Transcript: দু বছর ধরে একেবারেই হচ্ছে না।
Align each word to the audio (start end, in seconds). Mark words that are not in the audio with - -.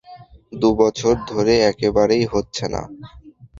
দু 0.53 0.69
বছর 0.79 1.13
ধরে 1.29 1.53
একেবারেই 1.71 2.25
হচ্ছে 2.33 2.65
না। 2.73 2.81